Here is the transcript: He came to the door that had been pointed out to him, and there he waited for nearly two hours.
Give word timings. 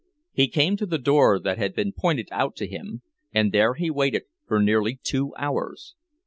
He 0.33 0.47
came 0.47 0.77
to 0.77 0.87
the 0.87 0.97
door 0.97 1.37
that 1.39 1.59
had 1.59 1.75
been 1.75 1.91
pointed 1.93 2.27
out 2.31 2.55
to 2.55 2.65
him, 2.65 3.03
and 3.33 3.51
there 3.51 3.75
he 3.75 3.91
waited 3.91 4.23
for 4.47 4.59
nearly 4.59 4.99
two 5.03 5.31
hours. 5.37 5.93